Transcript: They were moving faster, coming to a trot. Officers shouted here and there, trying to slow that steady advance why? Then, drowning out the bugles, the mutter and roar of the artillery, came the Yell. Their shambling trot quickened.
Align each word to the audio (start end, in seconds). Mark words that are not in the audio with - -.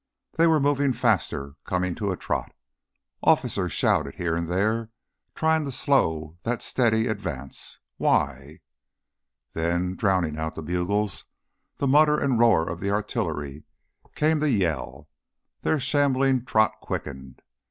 They 0.39 0.47
were 0.47 0.59
moving 0.59 0.93
faster, 0.93 1.57
coming 1.63 1.93
to 1.93 2.09
a 2.09 2.17
trot. 2.17 2.55
Officers 3.21 3.71
shouted 3.71 4.15
here 4.15 4.35
and 4.35 4.47
there, 4.49 4.89
trying 5.35 5.63
to 5.65 5.71
slow 5.71 6.39
that 6.41 6.63
steady 6.63 7.05
advance 7.05 7.77
why? 7.97 8.61
Then, 9.53 9.95
drowning 9.95 10.39
out 10.39 10.55
the 10.55 10.63
bugles, 10.63 11.25
the 11.77 11.85
mutter 11.85 12.19
and 12.19 12.39
roar 12.39 12.67
of 12.67 12.79
the 12.79 12.89
artillery, 12.89 13.63
came 14.15 14.39
the 14.39 14.49
Yell. 14.49 15.07
Their 15.61 15.79
shambling 15.79 16.45
trot 16.45 16.73
quickened. 16.81 17.43